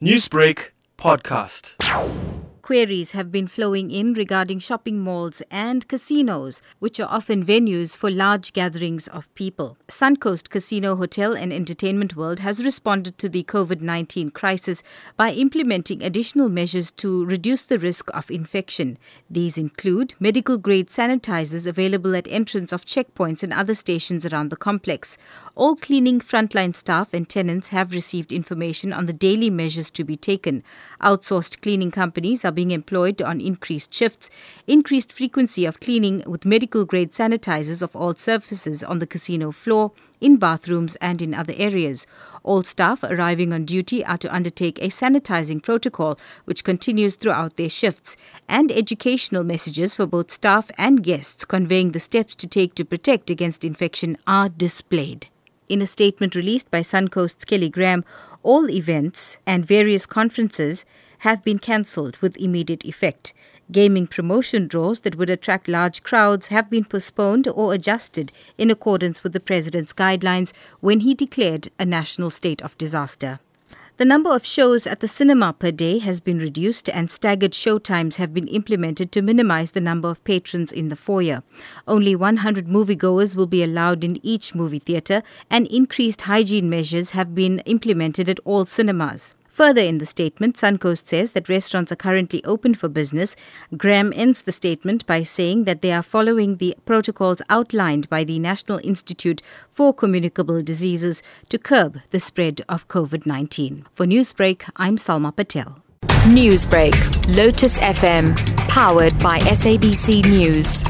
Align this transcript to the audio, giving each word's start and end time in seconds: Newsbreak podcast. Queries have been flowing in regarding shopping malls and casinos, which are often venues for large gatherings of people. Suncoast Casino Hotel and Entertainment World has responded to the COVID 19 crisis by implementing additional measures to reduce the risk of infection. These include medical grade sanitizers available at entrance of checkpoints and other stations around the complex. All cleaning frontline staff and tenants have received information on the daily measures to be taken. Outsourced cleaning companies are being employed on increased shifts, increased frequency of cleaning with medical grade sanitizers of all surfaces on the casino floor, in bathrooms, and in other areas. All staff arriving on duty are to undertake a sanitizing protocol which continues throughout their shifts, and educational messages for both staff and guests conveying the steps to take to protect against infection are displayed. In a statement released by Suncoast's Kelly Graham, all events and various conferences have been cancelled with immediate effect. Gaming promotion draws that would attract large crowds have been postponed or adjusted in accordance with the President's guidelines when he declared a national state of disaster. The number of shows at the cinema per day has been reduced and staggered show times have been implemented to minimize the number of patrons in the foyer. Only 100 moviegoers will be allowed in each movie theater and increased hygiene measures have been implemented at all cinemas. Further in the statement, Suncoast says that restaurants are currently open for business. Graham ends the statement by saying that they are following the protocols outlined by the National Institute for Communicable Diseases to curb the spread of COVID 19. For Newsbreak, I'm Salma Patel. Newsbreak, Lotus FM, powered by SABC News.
Newsbreak 0.00 0.72
podcast. 0.98 1.74
Queries 2.66 3.12
have 3.12 3.30
been 3.30 3.46
flowing 3.46 3.92
in 3.92 4.12
regarding 4.14 4.58
shopping 4.58 4.98
malls 4.98 5.40
and 5.52 5.86
casinos, 5.86 6.60
which 6.80 6.98
are 6.98 7.08
often 7.08 7.46
venues 7.46 7.96
for 7.96 8.10
large 8.10 8.52
gatherings 8.52 9.06
of 9.06 9.32
people. 9.36 9.78
Suncoast 9.86 10.50
Casino 10.50 10.96
Hotel 10.96 11.32
and 11.36 11.52
Entertainment 11.52 12.16
World 12.16 12.40
has 12.40 12.64
responded 12.64 13.18
to 13.18 13.28
the 13.28 13.44
COVID 13.44 13.82
19 13.82 14.30
crisis 14.30 14.82
by 15.16 15.30
implementing 15.30 16.02
additional 16.02 16.48
measures 16.48 16.90
to 16.90 17.24
reduce 17.26 17.62
the 17.62 17.78
risk 17.78 18.10
of 18.12 18.32
infection. 18.32 18.98
These 19.30 19.56
include 19.56 20.14
medical 20.18 20.58
grade 20.58 20.88
sanitizers 20.88 21.68
available 21.68 22.16
at 22.16 22.26
entrance 22.26 22.72
of 22.72 22.84
checkpoints 22.84 23.44
and 23.44 23.52
other 23.52 23.74
stations 23.74 24.26
around 24.26 24.48
the 24.48 24.56
complex. 24.56 25.16
All 25.54 25.76
cleaning 25.76 26.18
frontline 26.18 26.74
staff 26.74 27.14
and 27.14 27.28
tenants 27.28 27.68
have 27.68 27.92
received 27.92 28.32
information 28.32 28.92
on 28.92 29.06
the 29.06 29.12
daily 29.12 29.50
measures 29.50 29.92
to 29.92 30.02
be 30.02 30.16
taken. 30.16 30.64
Outsourced 31.00 31.60
cleaning 31.60 31.92
companies 31.92 32.44
are 32.44 32.55
being 32.56 32.72
employed 32.72 33.22
on 33.22 33.40
increased 33.40 33.94
shifts, 33.94 34.28
increased 34.66 35.12
frequency 35.12 35.64
of 35.64 35.78
cleaning 35.78 36.24
with 36.26 36.44
medical 36.44 36.84
grade 36.84 37.12
sanitizers 37.12 37.82
of 37.82 37.94
all 37.94 38.14
surfaces 38.14 38.82
on 38.82 38.98
the 38.98 39.06
casino 39.06 39.52
floor, 39.52 39.92
in 40.20 40.38
bathrooms, 40.38 40.96
and 40.96 41.22
in 41.22 41.34
other 41.34 41.52
areas. 41.56 42.06
All 42.42 42.64
staff 42.64 43.04
arriving 43.04 43.52
on 43.52 43.64
duty 43.64 44.04
are 44.04 44.18
to 44.18 44.34
undertake 44.34 44.78
a 44.78 44.88
sanitizing 44.88 45.62
protocol 45.62 46.18
which 46.46 46.64
continues 46.64 47.14
throughout 47.14 47.56
their 47.56 47.68
shifts, 47.68 48.16
and 48.48 48.72
educational 48.72 49.44
messages 49.44 49.94
for 49.94 50.06
both 50.06 50.32
staff 50.32 50.70
and 50.78 51.04
guests 51.04 51.44
conveying 51.44 51.92
the 51.92 52.00
steps 52.00 52.34
to 52.34 52.48
take 52.48 52.74
to 52.74 52.84
protect 52.84 53.30
against 53.30 53.62
infection 53.62 54.18
are 54.26 54.48
displayed. 54.48 55.28
In 55.68 55.82
a 55.82 55.86
statement 55.86 56.34
released 56.34 56.70
by 56.70 56.80
Suncoast's 56.80 57.44
Kelly 57.44 57.68
Graham, 57.68 58.04
all 58.42 58.70
events 58.70 59.36
and 59.46 59.66
various 59.66 60.06
conferences 60.06 60.84
have 61.18 61.42
been 61.44 61.58
cancelled 61.58 62.16
with 62.18 62.36
immediate 62.36 62.84
effect. 62.84 63.32
Gaming 63.72 64.06
promotion 64.06 64.68
draws 64.68 65.00
that 65.00 65.16
would 65.16 65.30
attract 65.30 65.66
large 65.66 66.02
crowds 66.02 66.48
have 66.48 66.70
been 66.70 66.84
postponed 66.84 67.48
or 67.48 67.74
adjusted 67.74 68.30
in 68.56 68.70
accordance 68.70 69.24
with 69.24 69.32
the 69.32 69.40
President's 69.40 69.92
guidelines 69.92 70.52
when 70.80 71.00
he 71.00 71.14
declared 71.14 71.68
a 71.78 71.84
national 71.84 72.30
state 72.30 72.62
of 72.62 72.78
disaster. 72.78 73.40
The 73.98 74.04
number 74.04 74.30
of 74.30 74.44
shows 74.44 74.86
at 74.86 75.00
the 75.00 75.08
cinema 75.08 75.54
per 75.54 75.70
day 75.70 75.98
has 76.00 76.20
been 76.20 76.38
reduced 76.38 76.90
and 76.90 77.10
staggered 77.10 77.54
show 77.54 77.78
times 77.78 78.16
have 78.16 78.34
been 78.34 78.46
implemented 78.46 79.10
to 79.12 79.22
minimize 79.22 79.72
the 79.72 79.80
number 79.80 80.10
of 80.10 80.22
patrons 80.22 80.70
in 80.70 80.90
the 80.90 80.96
foyer. 80.96 81.42
Only 81.88 82.14
100 82.14 82.66
moviegoers 82.66 83.34
will 83.34 83.46
be 83.46 83.62
allowed 83.62 84.04
in 84.04 84.20
each 84.22 84.54
movie 84.54 84.80
theater 84.80 85.22
and 85.48 85.66
increased 85.68 86.20
hygiene 86.22 86.68
measures 86.68 87.12
have 87.12 87.34
been 87.34 87.60
implemented 87.60 88.28
at 88.28 88.38
all 88.44 88.66
cinemas. 88.66 89.32
Further 89.56 89.80
in 89.80 89.96
the 89.96 90.04
statement, 90.04 90.56
Suncoast 90.56 91.08
says 91.08 91.32
that 91.32 91.48
restaurants 91.48 91.90
are 91.90 91.96
currently 91.96 92.44
open 92.44 92.74
for 92.74 92.90
business. 92.90 93.34
Graham 93.74 94.12
ends 94.14 94.42
the 94.42 94.52
statement 94.52 95.06
by 95.06 95.22
saying 95.22 95.64
that 95.64 95.80
they 95.80 95.92
are 95.92 96.02
following 96.02 96.56
the 96.56 96.76
protocols 96.84 97.40
outlined 97.48 98.06
by 98.10 98.22
the 98.22 98.38
National 98.38 98.78
Institute 98.84 99.40
for 99.70 99.94
Communicable 99.94 100.62
Diseases 100.62 101.22
to 101.48 101.56
curb 101.56 102.00
the 102.10 102.20
spread 102.20 102.60
of 102.68 102.86
COVID 102.88 103.24
19. 103.24 103.86
For 103.94 104.04
Newsbreak, 104.04 104.68
I'm 104.76 104.98
Salma 104.98 105.34
Patel. 105.34 105.80
Newsbreak, 106.26 106.94
Lotus 107.34 107.78
FM, 107.78 108.36
powered 108.68 109.18
by 109.20 109.38
SABC 109.38 110.22
News. 110.26 110.84